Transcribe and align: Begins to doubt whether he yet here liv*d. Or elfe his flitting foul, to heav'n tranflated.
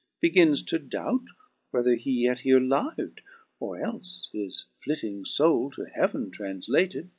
Begins 0.19 0.63
to 0.63 0.79
doubt 0.79 1.25
whether 1.69 1.93
he 1.93 2.23
yet 2.23 2.39
here 2.39 2.59
liv*d. 2.59 3.21
Or 3.59 3.79
elfe 3.79 4.31
his 4.31 4.65
flitting 4.83 5.23
foul, 5.25 5.69
to 5.75 5.83
heav'n 5.93 6.31
tranflated. 6.31 7.09